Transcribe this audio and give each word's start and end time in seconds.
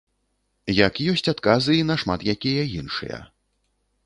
Як 0.87 0.93
ёсць 1.13 1.29
адказы 1.33 1.71
і 1.81 1.83
на 1.91 1.99
шмат 2.05 2.19
якія 2.35 2.63
іншыя. 2.79 3.23